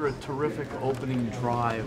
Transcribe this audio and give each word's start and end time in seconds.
after 0.00 0.06
a 0.06 0.20
terrific 0.22 0.68
opening 0.82 1.26
drive, 1.26 1.84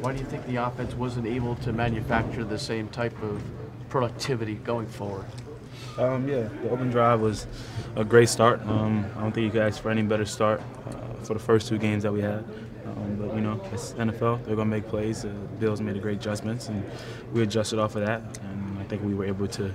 why 0.00 0.12
do 0.12 0.18
you 0.18 0.26
think 0.26 0.46
the 0.46 0.56
offense 0.56 0.92
wasn't 0.94 1.26
able 1.26 1.54
to 1.56 1.72
manufacture 1.72 2.44
the 2.44 2.58
same 2.58 2.86
type 2.88 3.14
of 3.22 3.42
productivity 3.88 4.56
going 4.56 4.86
forward? 4.86 5.24
Um, 5.96 6.28
yeah, 6.28 6.48
the 6.62 6.68
open 6.68 6.90
drive 6.90 7.20
was 7.20 7.46
a 7.94 8.04
great 8.04 8.28
start. 8.28 8.60
Um, 8.66 9.06
I 9.16 9.22
don't 9.22 9.32
think 9.32 9.44
you 9.44 9.50
could 9.50 9.62
ask 9.62 9.80
for 9.80 9.90
any 9.90 10.02
better 10.02 10.26
start 10.26 10.60
uh, 10.86 11.24
for 11.24 11.32
the 11.32 11.40
first 11.40 11.66
two 11.66 11.78
games 11.78 12.02
that 12.02 12.12
we 12.12 12.20
had. 12.20 12.44
Um, 12.84 13.16
but 13.18 13.34
you 13.34 13.40
know, 13.40 13.58
it's 13.72 13.94
NFL. 13.94 14.44
They're 14.44 14.56
gonna 14.56 14.68
make 14.68 14.86
plays. 14.86 15.24
Uh, 15.24 15.28
the 15.28 15.56
Bills 15.58 15.80
made 15.80 15.96
a 15.96 16.00
great 16.00 16.18
adjustments, 16.18 16.68
and 16.68 16.84
we 17.32 17.42
adjusted 17.42 17.78
off 17.78 17.96
of 17.96 18.04
that. 18.04 18.20
And 18.42 18.78
I 18.78 18.84
think 18.84 19.02
we 19.02 19.14
were 19.14 19.24
able 19.24 19.48
to 19.48 19.72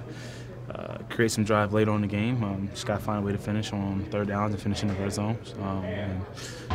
uh, 0.74 0.98
create 1.10 1.32
some 1.32 1.44
drive 1.44 1.74
later 1.74 1.92
on 1.92 1.98
in 1.98 2.02
the 2.02 2.08
game. 2.08 2.44
Um, 2.44 2.70
just 2.72 2.86
got 2.86 3.00
to 3.00 3.04
find 3.04 3.24
a 3.24 3.26
way 3.26 3.32
to 3.32 3.38
finish 3.38 3.74
on 3.74 4.06
third 4.06 4.28
downs 4.28 4.54
and 4.54 4.62
finish 4.62 4.82
in 4.82 4.88
the 4.88 4.94
red 4.96 5.12
zone. 5.12 5.38
Um, 5.62 5.84
and, 5.84 6.26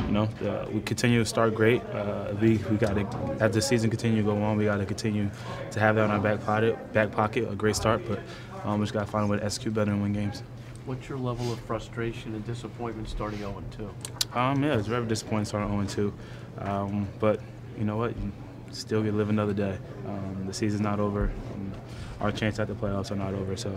you 0.07 0.13
know, 0.13 0.29
uh, 0.45 0.67
we 0.71 0.81
continue 0.81 1.21
to 1.21 1.25
start 1.25 1.55
great. 1.55 1.83
Uh, 1.87 2.35
we 2.41 2.59
we 2.71 2.77
got 2.77 2.95
to 2.95 3.37
as 3.41 3.55
the 3.55 3.63
season 3.63 3.89
continue 3.91 4.19
to 4.19 4.23
go 4.23 4.43
on, 4.43 4.57
we 4.57 4.65
got 4.65 4.79
to 4.79 4.87
continue 4.87 5.31
to 5.71 5.81
have 5.81 5.97
that 5.97 6.05
in 6.05 6.11
our 6.11 6.21
back 6.21 6.45
pocket. 6.45 6.93
Back 6.93 7.11
pocket, 7.13 7.51
a 7.51 7.55
great 7.55 7.77
start, 7.77 8.03
but 8.07 8.21
um, 8.65 8.81
we 8.81 8.85
just 8.85 8.93
got 8.93 9.07
to 9.07 9.11
find 9.11 9.25
a 9.25 9.29
way 9.29 9.39
to 9.39 9.45
execute 9.45 9.73
better 9.75 9.93
and 9.93 10.03
win 10.03 10.13
games. 10.13 10.43
What's 10.85 11.09
your 11.09 11.19
level 11.19 11.53
of 11.53 11.59
frustration 11.61 12.35
and 12.35 12.47
disappointment 12.47 13.09
starting 13.09 13.41
0 13.41 13.63
2? 13.77 14.39
Um, 14.39 14.63
yeah, 14.63 14.79
it's 14.79 14.87
very 14.87 15.07
disappointing 15.07 15.47
starting 15.47 15.89
0 15.89 16.13
2. 16.59 16.65
Um, 16.65 17.09
but 17.19 17.41
you 17.79 17.85
know 17.85 17.97
what? 17.97 18.17
You 18.17 18.33
still 18.71 19.03
get 19.03 19.11
to 19.11 19.17
live 19.17 19.31
another 19.31 19.53
day. 19.53 19.79
Um, 20.07 20.45
the 20.47 20.53
season's 20.53 20.83
not 20.83 21.01
over. 21.01 21.25
Um, 21.55 21.73
our 22.21 22.33
chance 22.33 22.59
at 22.59 22.69
the 22.69 22.75
playoffs 22.75 23.11
are 23.11 23.17
not 23.17 23.35
over. 23.35 23.57
So, 23.57 23.73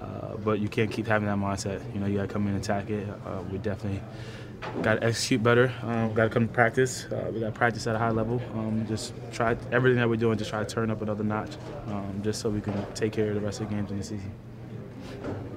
uh, 0.00 0.36
but 0.36 0.60
you 0.60 0.68
can't 0.68 0.90
keep 0.90 1.06
having 1.06 1.26
that 1.28 1.38
mindset. 1.38 1.82
You 1.94 2.00
know, 2.00 2.06
you 2.06 2.16
got 2.16 2.28
to 2.28 2.32
come 2.32 2.46
in 2.46 2.54
and 2.54 2.62
attack 2.62 2.90
it. 2.90 3.08
Uh, 3.26 3.42
we 3.50 3.58
definitely 3.58 4.00
got 4.82 4.96
to 4.96 5.04
execute 5.04 5.42
better. 5.42 5.72
Um, 5.82 6.12
got 6.14 6.24
to 6.24 6.30
come 6.30 6.46
to 6.46 6.52
practice. 6.52 7.04
Uh, 7.06 7.30
we 7.32 7.40
got 7.40 7.46
to 7.46 7.52
practice 7.52 7.86
at 7.86 7.96
a 7.96 7.98
high 7.98 8.10
level. 8.10 8.40
Um, 8.54 8.84
just 8.88 9.14
try 9.32 9.56
everything 9.72 9.98
that 9.98 10.08
we're 10.08 10.16
doing. 10.16 10.38
Just 10.38 10.50
try 10.50 10.60
to 10.62 10.68
turn 10.68 10.90
up 10.90 11.02
another 11.02 11.24
notch, 11.24 11.56
um, 11.86 12.20
just 12.22 12.40
so 12.40 12.50
we 12.50 12.60
can 12.60 12.74
take 12.94 13.12
care 13.12 13.28
of 13.28 13.34
the 13.34 13.40
rest 13.40 13.60
of 13.60 13.68
the 13.68 13.74
games 13.74 13.90
in 13.90 13.98
the 13.98 14.04
season. 14.04 14.32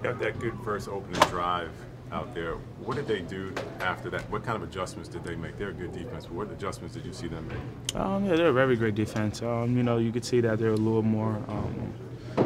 Got 0.01 0.19
that 0.19 0.39
good 0.39 0.53
first 0.63 0.89
opening 0.89 1.21
drive 1.29 1.71
out 2.11 2.33
there. 2.35 2.55
What 2.83 2.95
did 2.95 3.07
they 3.07 3.21
do 3.21 3.53
after 3.79 4.09
that? 4.11 4.29
What 4.29 4.43
kind 4.43 4.55
of 4.55 4.63
adjustments 4.63 5.09
did 5.09 5.23
they 5.23 5.35
make? 5.35 5.57
They're 5.57 5.69
a 5.69 5.73
good 5.73 5.91
defense. 5.91 6.29
What 6.29 6.51
adjustments 6.51 6.93
did 6.93 7.05
you 7.05 7.13
see 7.13 7.27
them 7.27 7.47
make? 7.47 7.99
Um, 7.99 8.25
yeah, 8.25 8.35
they're 8.35 8.49
a 8.49 8.53
very 8.53 8.75
great 8.75 8.95
defense. 8.95 9.41
Um, 9.41 9.75
you 9.75 9.83
know, 9.83 9.97
you 9.97 10.11
could 10.11 10.23
see 10.23 10.39
that 10.41 10.59
they're 10.59 10.69
a 10.69 10.77
little 10.77 11.01
more 11.01 11.41
um, 11.47 11.93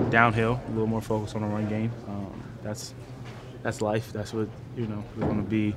downhill, 0.09 0.61
a 0.67 0.71
little 0.71 0.87
more 0.87 1.01
focused 1.01 1.35
on 1.35 1.41
the 1.41 1.47
run 1.47 1.67
game. 1.67 1.91
Um, 2.07 2.43
that's 2.63 2.93
that's 3.63 3.81
life. 3.81 4.11
That's 4.13 4.33
what 4.33 4.47
you 4.75 4.87
know 4.87 5.03
we're 5.15 5.25
going 5.25 5.43
to 5.43 5.49
be 5.49 5.75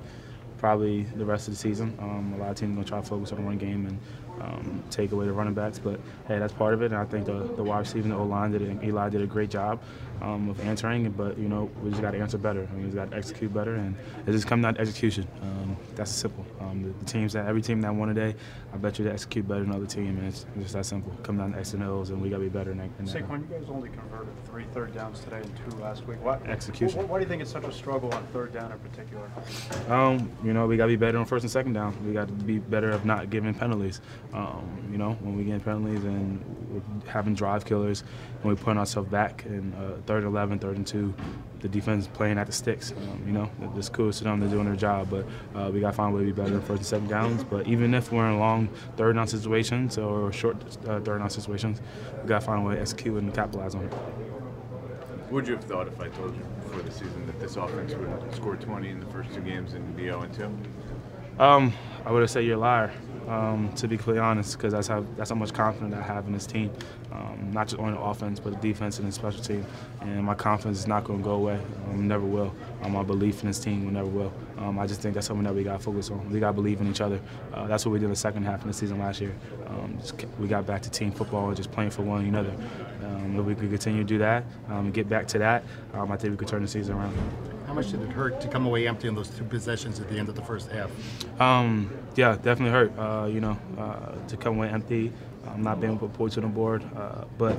probably 0.59 1.05
the 1.17 1.25
rest 1.25 1.49
of 1.49 1.55
the 1.55 1.59
season. 1.59 1.97
Um, 1.99 2.35
a 2.35 2.39
lot 2.39 2.51
of 2.51 2.57
teams 2.57 2.73
are 2.73 2.75
going 2.75 2.85
to 2.85 2.91
try 2.91 3.01
to 3.01 3.07
focus 3.07 3.33
on 3.33 3.39
the 3.39 3.45
run 3.45 3.59
game 3.59 3.87
and 3.87 3.99
um, 4.41 4.83
take 4.91 5.13
away 5.13 5.27
the 5.27 5.33
running 5.33 5.55
backs. 5.55 5.79
But 5.79 6.01
hey, 6.27 6.39
that's 6.39 6.53
part 6.53 6.75
of 6.75 6.83
it. 6.83 6.87
And 6.87 6.97
I 6.97 7.05
think 7.05 7.27
the, 7.27 7.51
the 7.57 7.63
wide 7.63 7.81
receiver 7.81 8.05
and 8.05 8.13
the 8.13 8.17
O 8.17 8.25
line 8.25 8.53
did 8.53 8.63
it, 8.63 8.83
Eli 8.83 9.09
did 9.09 9.23
a 9.23 9.27
great 9.27 9.51
job 9.51 9.81
um, 10.23 10.49
of 10.49 10.61
answering. 10.61 11.11
But 11.11 11.39
you 11.39 11.49
know, 11.49 11.71
we 11.83 11.91
just 11.91 12.03
got 12.03 12.13
to 12.13 12.19
answer 12.19 12.39
better. 12.39 12.67
I 12.71 12.75
mean, 12.75 12.85
we 12.85 12.91
just 12.91 12.97
got 12.97 13.11
to 13.11 13.17
execute 13.17 13.53
better, 13.53 13.75
and 13.75 13.97
it 14.27 14.33
just 14.33 14.47
comes 14.47 14.63
down 14.63 14.75
to 14.75 14.81
execution. 14.81 15.27
Um, 15.43 15.77
that's 15.95 16.11
simple. 16.11 16.45
Um, 16.61 16.83
the, 16.83 16.91
the, 16.91 17.05
teams 17.05 17.33
that 17.33 17.47
every 17.47 17.63
team 17.63 17.81
that 17.81 17.95
won 17.95 18.09
today, 18.09 18.37
I 18.73 18.77
bet 18.77 18.99
you 18.99 19.05
they 19.05 19.11
execute 19.11 19.47
better 19.47 19.63
than 19.63 19.75
other 19.75 19.87
team, 19.87 20.19
and 20.19 20.29
it's, 20.29 20.47
just 20.59 20.75
that 20.75 20.87
simple. 20.87 21.13
Come 21.23 21.39
down 21.39 21.53
to 21.53 21.59
X 21.59 21.75
and 21.75 21.83
O's, 21.83 22.11
and 22.11 22.21
we 22.21 22.29
got 22.29 22.37
to 22.37 22.43
be 22.43 22.49
better. 22.49 22.71
In 22.71 22.79
that, 22.79 22.91
in 22.99 23.07
Saquon, 23.07 23.41
you 23.41 23.59
guys 23.59 23.69
only 23.69 23.89
converted 23.89 24.33
three 24.47 24.65
third 24.73 24.95
downs 24.95 25.21
today 25.21 25.39
and 25.39 25.53
two 25.57 25.77
last 25.79 26.07
week. 26.07 26.23
What, 26.23 26.47
execution. 26.47 27.09
Why 27.09 27.19
do 27.19 27.25
you 27.25 27.29
think 27.29 27.43
it's 27.43 27.51
such 27.51 27.65
a 27.65 27.73
struggle 27.73 28.13
on 28.15 28.27
third 28.29 28.53
down 28.53 28.73
in 28.73 28.79
particular? 28.79 29.29
Um, 29.89 30.31
you 30.45 30.53
know, 30.53 30.67
we 30.67 30.77
got 30.77 30.85
to 30.85 30.93
be 30.93 30.97
better 30.97 31.19
on 31.19 31.25
first 31.25 31.45
and 31.45 31.51
second 31.51 31.73
down. 31.73 31.97
We 32.07 32.13
got 32.13 32.29
to 32.29 32.33
be 32.33 32.59
better 32.59 32.91
of 32.91 33.05
not 33.05 33.31
giving 33.31 33.55
penalties. 33.55 34.01
Um, 34.33 34.89
you 34.93 34.99
know, 34.99 35.13
when 35.23 35.37
we 35.37 35.43
get 35.43 35.65
penalties 35.65 36.05
and 36.05 36.41
we're 36.71 37.11
having 37.11 37.35
drive 37.35 37.65
killers, 37.65 38.05
and 38.41 38.45
we're 38.45 38.57
putting 38.57 38.79
ourselves 38.79 39.11
back 39.11 39.45
in 39.47 39.73
uh, 39.75 40.01
third 40.07 40.19
and 40.19 40.33
11, 40.33 40.61
third 40.61 40.77
and 40.77 40.87
two, 40.87 41.13
the 41.61 41.69
defense 41.69 42.07
playing 42.07 42.39
at 42.39 42.47
the 42.47 42.53
sticks. 42.53 42.93
Um, 42.93 43.25
you 43.27 43.33
know, 43.33 43.51
it's 43.77 43.89
cool 43.89 44.13
to 44.13 44.25
them. 44.25 44.39
They're 44.39 44.49
doing 44.49 44.67
their 44.67 44.77
job, 44.77 45.11
but 45.11 45.27
uh, 45.55 45.71
we 45.71 45.81
got 45.81 45.91
to 45.91 45.97
find 45.97 46.15
a 46.15 46.17
way 46.17 46.25
to 46.25 46.33
be 46.33 46.43
better 46.43 46.55
in 46.55 46.61
first 46.61 46.79
and 46.79 46.87
second 46.87 47.09
downs. 47.09 47.43
But 47.43 47.67
even 47.67 47.93
if 47.93 48.13
we're 48.13 48.29
in 48.29 48.39
long 48.39 48.69
third 48.97 49.17
down 49.17 49.27
situations 49.27 49.99
or 49.99 50.33
short 50.33 50.57
uh, 50.87 51.01
third 51.01 51.19
down 51.19 51.31
situations, 51.31 51.81
we 52.23 52.29
got 52.29 52.41
to 52.41 52.47
find 52.47 52.63
a 52.63 52.69
way 52.69 52.77
to 52.77 52.81
execute 52.81 53.17
and 53.17 53.35
capitalize 53.35 53.75
on 53.75 53.85
it. 53.85 53.93
Would 55.31 55.47
you 55.47 55.55
have 55.55 55.65
thought 55.65 55.87
if 55.87 56.01
I 56.01 56.09
told 56.09 56.35
you 56.35 56.43
before 56.63 56.83
the 56.83 56.91
season 56.91 57.27
that 57.27 57.39
this 57.39 57.57
offense 57.57 57.95
would 57.95 58.35
score 58.35 58.57
20 58.57 58.89
in 58.89 59.01
the 59.01 59.07
first 59.07 59.33
two 59.33 59.41
games 59.41 59.75
and 59.75 59.97
be 59.97 60.05
0 60.05 60.29
2? 60.37 61.43
Um, 61.43 61.73
I 62.05 62.13
would 62.13 62.21
have 62.21 62.31
said 62.31 62.45
you're 62.45 62.57
a 62.57 62.61
liar 62.61 62.93
um, 63.31 63.73
to 63.77 63.87
be 63.87 63.97
completely 63.97 64.21
honest, 64.21 64.57
because 64.57 64.73
that's 64.73 64.89
how 64.89 65.05
that's 65.17 65.31
how 65.31 65.37
much 65.37 65.53
confidence 65.53 65.95
I 65.95 66.03
have 66.03 66.27
in 66.27 66.33
this 66.33 66.47
team, 66.47 66.71
um, 67.13 67.51
not 67.53 67.69
just 67.69 67.81
on 67.81 67.93
the 67.93 68.01
offense, 68.01 68.41
but 68.41 68.61
the 68.61 68.69
defense 68.69 68.99
and 68.99 69.07
the 69.07 69.13
special 69.13 69.41
team. 69.41 69.65
And 70.01 70.25
my 70.25 70.35
confidence 70.35 70.81
is 70.81 70.89
not 70.89 71.05
going 71.05 71.21
to 71.21 71.25
go 71.25 71.35
away. 71.35 71.61
Um, 71.89 72.09
never 72.09 72.27
will. 72.27 72.53
Um, 72.83 72.93
my 72.93 73.05
belief 73.05 73.43
in 73.43 73.49
this 73.49 73.61
team 73.61 73.85
will 73.85 73.93
never 73.93 74.09
will. 74.09 74.33
Um, 74.59 74.81
I 74.81 74.87
just 74.89 75.01
think 75.01 75.15
that's 75.15 75.29
something 75.29 75.45
that 75.45 75.55
we 75.55 75.63
got 75.63 75.79
to 75.79 75.79
focus 75.79 76.11
on. 76.11 76.29
We 76.29 76.41
got 76.41 76.49
to 76.49 76.55
believe 76.55 76.81
in 76.81 76.91
each 76.91 77.01
other. 77.01 77.21
Uh, 77.55 77.69
that's 77.69 77.87
what 77.87 77.93
we 77.93 78.01
did 78.01 78.07
in 78.07 78.11
the 78.11 78.17
second 78.17 78.43
half 78.43 78.63
of 78.63 78.67
the 78.67 78.73
season 78.73 78.99
last 78.99 79.21
year. 79.21 79.35
Um, 79.69 79.97
we 80.41 80.49
got 80.49 80.67
back 80.67 80.83
to 80.83 80.91
team 80.91 81.13
football 81.13 81.47
and 81.49 81.57
just 81.57 81.71
playing 81.71 81.91
for 81.91 82.03
one 82.03 82.25
another. 82.25 82.53
if 83.03 83.47
we 83.47 83.55
could 83.55 83.71
continue 83.71 84.03
to 84.03 84.09
do 84.09 84.19
that, 84.19 84.45
and 84.69 84.93
get 84.93 85.09
back 85.09 85.29
to 85.29 85.39
that, 85.39 85.63
I 85.95 86.05
think 86.17 86.33
we 86.33 86.37
could 86.37 86.49
turn 86.49 86.63
the 86.63 86.69
season 86.69 86.97
around. 86.97 87.50
How 87.71 87.75
much 87.75 87.93
did 87.93 88.03
it 88.03 88.11
hurt 88.11 88.41
to 88.41 88.49
come 88.49 88.67
away 88.67 88.89
empty 88.89 89.07
in 89.07 89.15
those 89.15 89.31
two 89.31 89.45
possessions 89.45 90.01
at 90.01 90.11
the 90.11 90.19
end 90.19 90.29
of 90.29 90.35
the 90.35 90.43
first 90.43 90.73
half? 90.73 90.91
Um, 91.41 91.89
yeah, 92.17 92.35
definitely 92.35 92.73
hurt. 92.73 92.99
Uh, 92.99 93.29
you 93.31 93.41
know, 93.41 93.57
uh, 93.79 94.17
to 94.27 94.37
come 94.37 94.57
away 94.57 94.69
empty, 94.69 95.13
um, 95.47 95.63
not 95.63 95.79
being 95.79 95.93
able 95.93 96.09
to 96.09 96.13
put 96.13 96.19
points 96.19 96.37
on 96.37 96.43
the 96.43 96.49
board. 96.49 96.83
Uh, 96.97 97.27
but 97.39 97.57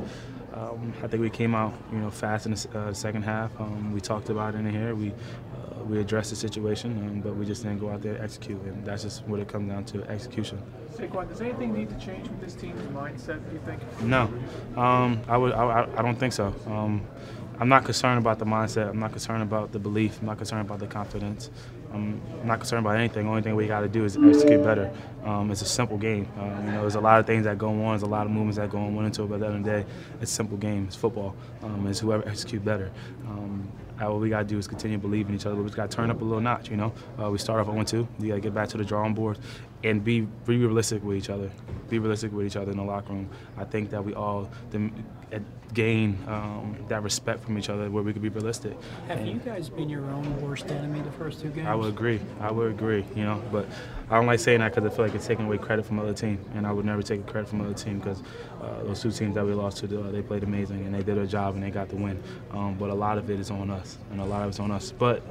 um, 0.53 0.93
I 1.01 1.07
think 1.07 1.21
we 1.21 1.29
came 1.29 1.55
out, 1.55 1.73
you 1.93 1.99
know, 1.99 2.09
fast 2.09 2.45
in 2.45 2.51
the 2.51 2.77
uh, 2.77 2.93
second 2.93 3.21
half. 3.21 3.57
Um, 3.57 3.93
we 3.93 4.01
talked 4.01 4.29
about 4.29 4.53
it 4.53 4.57
in 4.57 4.69
here. 4.69 4.95
We 4.95 5.11
uh, 5.11 5.81
we 5.85 6.01
addressed 6.01 6.31
the 6.31 6.35
situation, 6.35 6.91
um, 7.07 7.21
but 7.21 7.37
we 7.37 7.45
just 7.45 7.63
didn't 7.63 7.79
go 7.79 7.89
out 7.89 8.01
there 8.01 8.15
and 8.15 8.21
execute, 8.21 8.61
and 8.63 8.85
that's 8.85 9.03
just 9.03 9.25
what 9.27 9.39
it 9.39 9.47
comes 9.47 9.71
down 9.71 9.85
to: 9.85 10.03
execution. 10.09 10.61
Saquon, 10.93 11.29
does 11.29 11.39
anything 11.39 11.71
need 11.73 11.87
to 11.87 12.05
change 12.05 12.27
with 12.27 12.41
this 12.41 12.53
team's 12.53 12.81
mindset? 12.91 13.47
Do 13.47 13.53
you 13.53 13.61
think? 13.65 13.81
No, 14.01 14.23
um, 14.75 15.21
I 15.29 15.37
would. 15.37 15.53
I, 15.53 15.87
I, 15.95 16.01
don't 16.01 16.19
think 16.19 16.33
so. 16.33 16.53
I'm 17.61 17.69
not 17.69 17.85
concerned 17.85 18.17
about 18.17 18.39
the 18.39 18.45
mindset. 18.45 18.89
I'm 18.89 18.97
not 18.97 19.11
concerned 19.11 19.43
about 19.43 19.71
the 19.71 19.77
belief. 19.77 20.19
I'm 20.19 20.25
not 20.25 20.37
concerned 20.37 20.65
about 20.65 20.79
the 20.79 20.87
confidence. 20.87 21.51
I'm 21.93 22.19
not 22.43 22.57
concerned 22.57 22.83
about 22.83 22.97
anything. 22.97 23.25
The 23.25 23.29
only 23.29 23.43
thing 23.43 23.55
we 23.55 23.67
got 23.67 23.81
to 23.81 23.87
do 23.87 24.03
is 24.03 24.17
execute 24.17 24.63
better. 24.63 24.91
Um, 25.23 25.51
it's 25.51 25.61
a 25.61 25.65
simple 25.65 25.99
game. 25.99 26.27
Um, 26.39 26.65
you 26.65 26.71
know, 26.71 26.81
there's 26.81 26.95
a 26.95 26.99
lot 26.99 27.19
of 27.19 27.27
things 27.27 27.43
that 27.43 27.59
go 27.59 27.69
on. 27.69 27.89
There's 27.89 28.01
a 28.01 28.07
lot 28.07 28.25
of 28.25 28.31
movements 28.31 28.57
that 28.57 28.71
go 28.71 28.79
on. 28.79 29.05
Into 29.05 29.23
it, 29.23 29.27
but 29.27 29.35
at 29.35 29.39
the 29.41 29.45
end 29.45 29.55
of 29.57 29.63
the 29.63 29.69
day, 29.69 29.85
it's 30.19 30.31
a 30.31 30.33
simple 30.33 30.57
game. 30.57 30.85
It's 30.87 30.95
football. 30.95 31.35
Um, 31.61 31.85
it's 31.85 31.99
whoever 31.99 32.27
execute 32.27 32.65
better. 32.65 32.89
Um, 33.27 33.71
all 34.01 34.17
we 34.17 34.29
got 34.29 34.39
to 34.39 34.45
do 34.45 34.57
is 34.57 34.67
continue 34.67 34.97
to 34.97 35.01
believe 35.01 35.29
in 35.29 35.35
each 35.35 35.45
other. 35.45 35.55
We 35.55 35.63
just 35.65 35.75
got 35.75 35.91
to 35.91 35.95
turn 35.95 36.09
up 36.09 36.19
a 36.19 36.23
little 36.23 36.41
notch, 36.41 36.71
you 36.71 36.77
know. 36.77 36.91
Uh, 37.21 37.29
we 37.29 37.37
start 37.37 37.59
off 37.59 37.67
0-2. 37.67 38.07
We 38.17 38.29
got 38.29 38.35
to 38.35 38.41
get 38.41 38.55
back 38.55 38.69
to 38.69 38.77
the 38.77 38.85
drawing 38.85 39.13
board 39.13 39.37
and 39.83 40.03
be, 40.03 40.21
be 40.21 40.57
realistic 40.57 41.03
with 41.03 41.17
each 41.17 41.29
other. 41.29 41.51
Be 41.89 41.99
realistic 41.99 42.31
with 42.31 42.45
each 42.45 42.55
other 42.55 42.71
in 42.71 42.77
the 42.77 42.83
locker 42.83 43.13
room. 43.13 43.29
I 43.57 43.65
think 43.65 43.89
that 43.89 44.03
we 44.03 44.13
all 44.13 44.49
gain 45.73 46.17
um, 46.27 46.75
that 46.89 47.01
respect 47.03 47.43
from 47.43 47.57
each 47.57 47.69
other 47.69 47.89
where 47.89 48.03
we 48.03 48.13
could 48.13 48.21
be 48.21 48.29
realistic. 48.29 48.77
Have 49.07 49.19
and 49.19 49.27
you 49.27 49.35
guys 49.35 49.69
been 49.69 49.89
your 49.89 50.03
own 50.11 50.41
worst 50.41 50.67
enemy 50.67 51.01
the 51.01 51.11
first 51.11 51.41
two 51.41 51.49
games? 51.49 51.67
I 51.67 51.75
would 51.75 51.89
agree. 51.89 52.19
I 52.39 52.51
would 52.51 52.71
agree, 52.71 53.05
you 53.15 53.23
know. 53.23 53.41
But 53.51 53.65
I 54.09 54.15
don't 54.15 54.25
like 54.25 54.39
saying 54.39 54.59
that 54.59 54.75
because 54.75 54.91
I 54.91 54.95
feel 54.95 55.05
like 55.05 55.15
it's 55.15 55.27
taking 55.27 55.45
away 55.45 55.57
credit 55.57 55.85
from 55.85 55.99
other 55.99 56.13
team. 56.13 56.43
And 56.55 56.67
I 56.67 56.71
would 56.71 56.85
never 56.85 57.01
take 57.01 57.25
credit 57.25 57.49
from 57.49 57.61
other 57.61 57.73
team 57.73 57.99
because 57.99 58.21
uh, 58.61 58.83
those 58.83 59.01
two 59.01 59.11
teams 59.11 59.35
that 59.35 59.45
we 59.45 59.53
lost 59.53 59.77
to, 59.77 60.01
uh, 60.01 60.11
they 60.11 60.21
played 60.21 60.43
amazing 60.43 60.85
and 60.85 60.93
they 60.93 61.03
did 61.03 61.15
their 61.15 61.25
job 61.25 61.55
and 61.55 61.63
they 61.63 61.71
got 61.71 61.89
the 61.89 61.95
win. 61.95 62.21
Um, 62.51 62.75
but 62.75 62.89
a 62.89 62.93
lot 62.93 63.17
of 63.17 63.29
it 63.29 63.39
is 63.39 63.51
on 63.51 63.69
us, 63.69 63.97
and 64.11 64.19
a 64.19 64.25
lot 64.25 64.43
of 64.43 64.49
it's 64.49 64.59
on 64.59 64.71
us. 64.71 64.91
But 64.91 65.23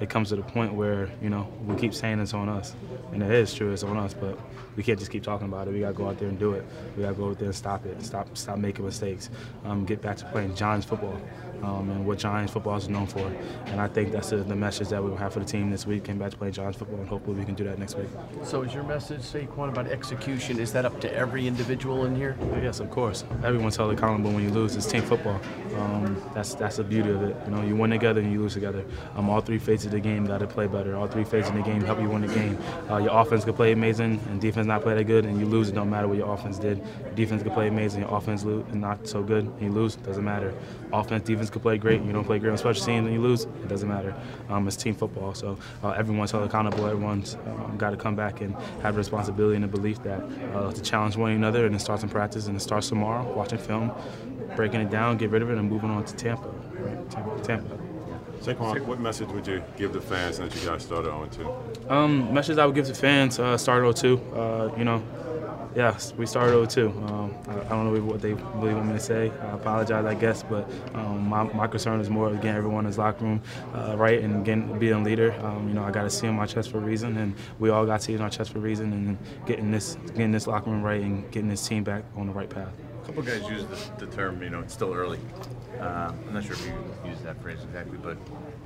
it 0.00 0.08
comes 0.08 0.30
to 0.30 0.36
the 0.36 0.42
point 0.42 0.74
where 0.74 1.10
you 1.22 1.30
know 1.30 1.46
we 1.66 1.76
keep 1.76 1.94
saying 1.94 2.20
it's 2.20 2.34
on 2.34 2.48
us, 2.48 2.74
and 3.12 3.22
it 3.22 3.30
is 3.30 3.54
true, 3.54 3.72
it's 3.72 3.82
on 3.82 3.96
us. 3.96 4.14
But 4.14 4.38
we 4.76 4.82
can't 4.82 4.98
just 4.98 5.10
keep 5.10 5.22
talking 5.22 5.46
about 5.46 5.68
it. 5.68 5.72
We 5.72 5.80
gotta 5.80 5.94
go 5.94 6.08
out 6.08 6.18
there 6.18 6.28
and 6.28 6.38
do 6.38 6.52
it. 6.52 6.64
We 6.96 7.02
gotta 7.02 7.14
go 7.14 7.30
out 7.30 7.38
there 7.38 7.46
and 7.46 7.54
stop 7.54 7.84
it. 7.86 8.02
Stop, 8.02 8.36
stop 8.36 8.58
making 8.58 8.84
mistakes. 8.84 9.30
Um, 9.64 9.84
get 9.84 10.00
back 10.00 10.16
to 10.18 10.24
playing 10.26 10.54
Giants 10.54 10.86
football 10.86 11.20
um, 11.62 11.90
and 11.90 12.06
what 12.06 12.18
Giants 12.18 12.52
football 12.52 12.76
is 12.76 12.88
known 12.88 13.06
for. 13.06 13.30
And 13.66 13.80
I 13.80 13.88
think 13.88 14.12
that's 14.12 14.30
the, 14.30 14.38
the 14.38 14.56
message 14.56 14.88
that 14.88 15.02
we 15.02 15.10
will 15.10 15.16
have 15.16 15.32
for 15.32 15.40
the 15.40 15.44
team 15.44 15.70
this 15.70 15.86
week. 15.86 16.04
Came 16.04 16.18
back 16.18 16.30
to 16.30 16.36
play 16.36 16.50
Giants 16.50 16.78
football, 16.78 17.00
and 17.00 17.08
hopefully 17.08 17.38
we 17.38 17.44
can 17.44 17.54
do 17.54 17.64
that 17.64 17.78
next 17.78 17.96
week. 17.96 18.08
So, 18.44 18.62
is 18.62 18.74
your 18.74 18.84
message, 18.84 19.20
Saquon, 19.20 19.68
about 19.68 19.86
execution? 19.86 20.58
Is 20.58 20.72
that 20.72 20.84
up 20.84 21.00
to 21.00 21.14
every 21.14 21.46
individual 21.46 22.04
in 22.04 22.14
here? 22.16 22.36
Yes, 22.62 22.80
of 22.80 22.90
course. 22.90 23.24
Everyone's 23.44 23.76
held 23.76 23.92
accountable 23.92 24.32
when 24.32 24.42
you 24.42 24.50
lose. 24.50 24.76
It's 24.76 24.86
team 24.86 25.02
football. 25.02 25.40
Um, 25.76 26.22
that's 26.34 26.54
that's 26.54 26.76
the 26.76 26.84
beauty 26.84 27.10
of 27.10 27.22
it. 27.22 27.36
You 27.44 27.50
know, 27.52 27.62
you 27.62 27.76
win 27.76 27.90
together 27.90 28.20
and 28.20 28.32
you 28.32 28.40
lose 28.40 28.54
together. 28.54 28.84
Um, 29.16 29.30
all 29.30 29.40
three 29.40 29.58
phases 29.58 29.86
of 29.86 29.92
the 29.92 30.00
game 30.00 30.26
got 30.26 30.38
to 30.38 30.46
play 30.46 30.66
better. 30.66 30.96
All 30.96 31.06
three 31.06 31.24
phases 31.24 31.50
of 31.50 31.56
the 31.56 31.62
game 31.62 31.80
help 31.82 32.00
you 32.00 32.08
win 32.08 32.22
the 32.22 32.34
game. 32.34 32.58
Uh, 32.90 32.98
your 32.98 33.16
offense 33.16 33.44
could 33.44 33.56
play 33.56 33.72
amazing 33.72 34.20
and 34.28 34.40
defense 34.40 34.66
not 34.66 34.82
play 34.82 34.94
that 34.94 35.04
good, 35.04 35.24
and 35.24 35.38
you 35.38 35.46
lose. 35.46 35.68
It 35.68 35.74
don't 35.74 35.90
matter 35.90 36.08
what 36.08 36.16
your 36.16 36.32
offense 36.32 36.58
did. 36.58 36.78
Your 36.78 37.14
defense 37.14 37.42
could 37.42 37.52
play 37.52 37.68
amazing, 37.68 38.02
your 38.02 38.14
offense 38.14 38.44
not 38.44 39.06
so 39.06 39.22
good, 39.22 39.44
and 39.44 39.60
you 39.60 39.70
lose. 39.70 39.96
Doesn't 39.96 40.24
matter. 40.24 40.54
Offense, 40.92 41.24
defense 41.24 41.49
teams 41.50 41.52
could 41.52 41.62
play 41.62 41.78
great. 41.78 42.02
You 42.02 42.12
don't 42.12 42.24
play 42.24 42.38
great 42.38 42.50
on 42.50 42.58
special 42.58 42.84
teams 42.84 43.06
and 43.06 43.14
you 43.14 43.20
lose. 43.20 43.44
It 43.44 43.68
doesn't 43.68 43.88
matter. 43.88 44.14
Um, 44.48 44.66
it's 44.66 44.76
team 44.76 44.94
football, 44.94 45.34
so 45.34 45.58
uh, 45.82 45.90
everyone's 45.90 46.30
held 46.30 46.44
accountable. 46.44 46.86
Everyone's 46.86 47.36
um, 47.46 47.76
got 47.76 47.90
to 47.90 47.96
come 47.96 48.14
back 48.14 48.40
and 48.40 48.54
have 48.82 48.96
responsibility 48.96 49.56
and 49.56 49.64
the 49.64 49.68
belief 49.68 50.02
that 50.02 50.22
uh, 50.54 50.72
to 50.72 50.82
challenge 50.82 51.16
one 51.16 51.32
another. 51.32 51.66
And 51.66 51.74
it 51.74 51.80
starts 51.80 52.02
in 52.02 52.08
practice 52.08 52.46
and 52.46 52.56
it 52.56 52.60
starts 52.60 52.88
tomorrow. 52.88 53.30
Watching 53.34 53.58
film, 53.58 53.92
breaking 54.56 54.80
it 54.80 54.90
down, 54.90 55.16
get 55.16 55.30
rid 55.30 55.42
of 55.42 55.50
it, 55.50 55.58
and 55.58 55.68
moving 55.68 55.90
on 55.90 56.04
to 56.04 56.14
Tampa. 56.14 56.48
Right? 56.48 57.10
Tampa. 57.10 57.40
Tampa. 57.42 57.78
Saquon, 58.40 58.80
what 58.86 58.98
message 58.98 59.28
would 59.28 59.46
you 59.46 59.62
give 59.76 59.92
the 59.92 60.00
fans 60.00 60.36
since 60.36 60.54
you 60.54 60.66
guys 60.66 60.82
started 60.82 61.10
0-2? 61.10 61.90
Um, 61.90 62.32
message 62.32 62.56
I 62.56 62.64
would 62.64 62.74
give 62.74 62.86
to 62.86 62.94
fans, 62.94 63.38
uh, 63.38 63.58
started 63.58 63.94
02. 63.94 64.16
Uh, 64.16 64.74
you 64.78 64.84
know, 64.84 65.02
yes, 65.74 66.12
we 66.16 66.26
started 66.26 66.68
02. 66.70 66.88
Um, 66.88 67.34
I, 67.48 67.60
I 67.60 67.68
don't 67.68 67.92
know 67.92 68.00
what 68.02 68.20
they 68.20 68.34
really 68.34 68.74
want 68.74 68.86
me 68.86 68.92
to 68.94 69.00
say. 69.00 69.30
I 69.42 69.50
apologize, 69.52 70.04
I 70.04 70.14
guess, 70.14 70.42
but 70.42 70.68
um, 70.94 71.28
my, 71.28 71.44
my 71.44 71.66
concern 71.66 72.00
is 72.00 72.10
more 72.10 72.32
getting 72.34 72.50
everyone 72.50 72.80
in 72.80 72.86
his 72.86 72.98
locker 72.98 73.24
room 73.24 73.42
uh, 73.74 73.96
right 73.96 74.20
and 74.20 74.44
getting, 74.44 74.78
being 74.78 74.92
a 74.94 75.02
leader. 75.02 75.32
Um, 75.42 75.68
you 75.68 75.74
know, 75.74 75.84
I 75.84 75.90
got 75.90 76.02
to 76.02 76.10
C 76.10 76.26
in 76.26 76.34
my 76.34 76.46
chest 76.46 76.70
for 76.70 76.78
a 76.78 76.82
reason, 76.82 77.16
and 77.16 77.34
we 77.58 77.70
all 77.70 77.86
got 77.86 78.00
to 78.00 78.06
C 78.06 78.14
in 78.14 78.20
our 78.20 78.30
chest 78.30 78.52
for 78.52 78.58
a 78.58 78.62
reason, 78.62 78.92
and 78.92 79.18
getting 79.46 79.70
this 79.70 79.96
getting 80.08 80.32
this 80.32 80.46
locker 80.46 80.70
room 80.70 80.82
right 80.82 81.00
and 81.00 81.30
getting 81.30 81.48
this 81.48 81.66
team 81.66 81.84
back 81.84 82.04
on 82.16 82.26
the 82.26 82.32
right 82.32 82.50
path. 82.50 82.72
A 83.02 83.06
couple 83.06 83.22
guys 83.22 83.48
use 83.48 83.64
the, 83.64 84.06
the 84.06 84.12
term, 84.12 84.42
you 84.42 84.50
know, 84.50 84.60
it's 84.60 84.74
still 84.74 84.92
early. 84.92 85.18
Uh, 85.80 86.12
I'm 86.26 86.34
not 86.34 86.44
sure 86.44 86.52
if 86.52 86.66
you 86.66 86.74
use 87.10 87.20
that 87.22 87.40
phrase 87.42 87.58
exactly, 87.64 87.98
but 87.98 88.16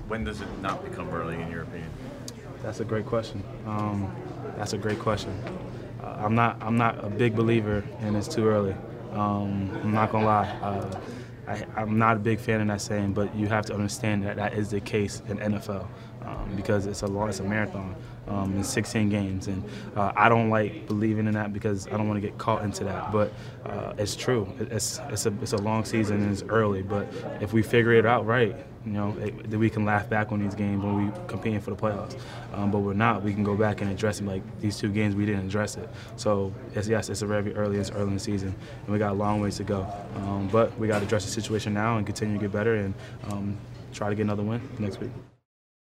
when 0.08 0.24
does 0.24 0.40
it 0.40 0.48
not 0.60 0.84
become 0.84 1.08
early, 1.10 1.40
in 1.40 1.50
your 1.50 1.62
opinion? 1.62 1.88
That's 2.62 2.80
a 2.80 2.84
great 2.84 3.06
question. 3.06 3.42
Um, 3.66 4.14
that's 4.56 4.72
a 4.72 4.78
great 4.78 4.98
question. 4.98 5.38
I'm 6.06 6.34
not. 6.34 6.56
I'm 6.60 6.76
not 6.76 7.04
a 7.04 7.08
big 7.08 7.34
believer 7.34 7.84
and 8.00 8.16
it's 8.16 8.28
too 8.28 8.46
early. 8.46 8.74
Um, 9.12 9.70
I'm 9.82 9.92
not 9.92 10.10
gonna 10.10 10.26
lie. 10.26 10.48
Uh, 10.62 11.00
I, 11.46 11.64
I'm 11.76 11.98
not 11.98 12.16
a 12.16 12.20
big 12.20 12.40
fan 12.40 12.60
of 12.60 12.68
that 12.68 12.80
saying, 12.80 13.12
but 13.12 13.34
you 13.34 13.46
have 13.48 13.66
to 13.66 13.74
understand 13.74 14.24
that 14.24 14.36
that 14.36 14.54
is 14.54 14.70
the 14.70 14.80
case 14.80 15.22
in 15.28 15.38
NFL 15.38 15.86
um, 16.24 16.52
because 16.56 16.86
it's 16.86 17.02
a 17.02 17.06
long, 17.06 17.28
it's 17.28 17.40
a 17.40 17.44
marathon. 17.44 17.94
Um, 18.26 18.56
in 18.56 18.64
16 18.64 19.10
games, 19.10 19.48
and 19.48 19.62
uh, 19.96 20.10
I 20.16 20.30
don't 20.30 20.48
like 20.48 20.86
believing 20.86 21.26
in 21.26 21.34
that 21.34 21.52
because 21.52 21.86
I 21.88 21.90
don't 21.90 22.08
want 22.08 22.22
to 22.22 22.26
get 22.26 22.38
caught 22.38 22.62
into 22.64 22.82
that. 22.84 23.12
But 23.12 23.34
uh, 23.66 23.92
it's 23.98 24.16
true. 24.16 24.50
It's 24.58 24.98
it's 25.10 25.26
a 25.26 25.34
it's 25.42 25.52
a 25.52 25.58
long 25.58 25.84
season 25.84 26.22
and 26.22 26.32
it's 26.32 26.42
early. 26.42 26.80
But 26.80 27.06
if 27.42 27.52
we 27.52 27.62
figure 27.62 27.92
it 27.92 28.06
out 28.06 28.24
right, 28.24 28.56
you 28.86 28.92
know, 28.92 29.12
then 29.12 29.58
we 29.58 29.70
can 29.70 29.84
laugh 29.84 30.08
back 30.08 30.30
on 30.30 30.40
these 30.40 30.54
games 30.54 30.82
when 30.82 31.06
we 31.06 31.12
competing 31.26 31.60
for 31.60 31.70
the 31.70 31.76
playoffs. 31.76 32.18
Um, 32.52 32.70
but 32.70 32.80
we're 32.80 32.92
not. 32.92 33.22
We 33.22 33.32
can 33.32 33.42
go 33.42 33.56
back 33.56 33.80
and 33.80 33.90
address 33.90 34.20
it. 34.20 34.26
Like 34.26 34.42
these 34.60 34.76
two 34.76 34.90
games, 34.90 35.14
we 35.14 35.24
didn't 35.24 35.46
address 35.46 35.76
it. 35.76 35.88
So 36.16 36.52
yes, 36.74 36.86
yes, 36.86 37.08
it's 37.08 37.22
a 37.22 37.26
very 37.26 37.54
early. 37.54 37.78
It's 37.78 37.90
early 37.90 38.08
in 38.08 38.14
the 38.14 38.20
season, 38.20 38.54
and 38.84 38.88
we 38.92 38.98
got 38.98 39.12
a 39.12 39.14
long 39.14 39.40
ways 39.40 39.56
to 39.56 39.64
go. 39.64 39.86
Um, 40.16 40.48
but 40.48 40.76
we 40.78 40.86
got 40.86 40.98
to 40.98 41.04
address 41.04 41.24
the 41.24 41.30
situation 41.30 41.72
now 41.72 41.96
and 41.96 42.06
continue 42.06 42.36
to 42.36 42.40
get 42.40 42.52
better 42.52 42.74
and 42.74 42.94
um, 43.30 43.56
try 43.92 44.08
to 44.08 44.14
get 44.14 44.22
another 44.22 44.42
win 44.42 44.60
next 44.78 45.00
week. 45.00 45.10